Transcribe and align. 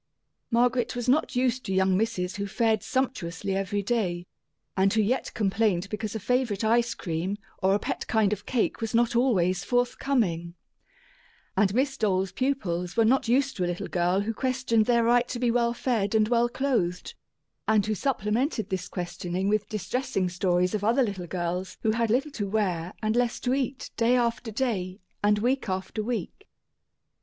Margaret 0.49 0.95
was 0.95 1.07
not 1.07 1.35
used 1.35 1.63
to 1.65 1.73
young 1.75 1.95
misses 1.95 2.37
who 2.37 2.47
fared 2.47 2.81
sumptuously 2.81 3.55
every 3.55 3.83
day, 3.83 4.25
and 4.75 4.91
who 4.91 4.99
yet 4.99 5.31
complained 5.35 5.87
because 5.91 6.15
a 6.15 6.19
favorite 6.19 6.63
ice 6.63 6.95
cream 6.95 7.37
or 7.61 7.75
a 7.75 7.79
pet 7.79 8.07
kind 8.07 8.33
of 8.33 8.47
cake 8.47 8.81
was 8.81 8.95
not 8.95 9.15
always 9.15 9.63
forthcoming; 9.63 10.55
and 11.55 11.75
Miss 11.75 11.95
Dole's 11.97 12.31
pupils 12.31 12.97
were 12.97 13.05
not 13.05 13.27
used 13.27 13.55
to 13.57 13.63
a 13.63 13.67
little 13.67 13.87
girl 13.87 14.21
who 14.21 14.33
questioned 14.33 14.87
their 14.87 15.03
right 15.03 15.27
to 15.27 15.37
be 15.37 15.51
well 15.51 15.71
fed 15.71 16.15
and 16.15 16.27
well 16.29 16.49
clothed, 16.49 17.13
and 17.67 17.85
who 17.85 17.93
supplemented 17.93 18.71
this 18.71 18.87
questioning 18.89 19.49
with 19.49 19.69
distressing 19.69 20.29
stories 20.29 20.73
of 20.73 20.83
other 20.83 21.03
little 21.03 21.27
girls 21.27 21.77
who 21.83 21.91
had 21.91 22.09
little 22.09 22.31
to 22.31 22.47
wear 22.49 22.95
and 23.03 23.15
less 23.15 23.39
to 23.41 23.53
eat 23.53 23.91
day 23.97 24.15
after 24.15 24.49
day, 24.49 24.99
and 25.23 25.37
week 25.37 25.69
after 25.69 26.01
week. 26.01 26.47